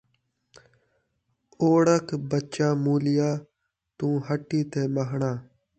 اوڑک 1.61 2.07
ٻچہ 2.29 2.67
مُولیا! 2.83 3.29
توں 3.97 4.15
ہٹی 4.27 4.61
تے 4.71 4.81
ٻہݨا 4.93 5.31